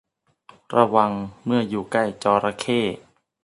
[0.75, 1.11] ระวัง
[1.45, 2.81] เมื่ออยู่ใกล้จระเข้